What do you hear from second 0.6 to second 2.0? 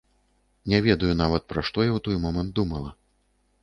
Не ведаю нават, пра што я